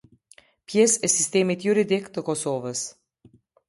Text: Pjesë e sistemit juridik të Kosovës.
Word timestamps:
Pjesë 0.71 1.03
e 1.09 1.11
sistemit 1.17 1.69
juridik 1.69 2.11
të 2.19 2.27
Kosovës. 2.33 2.87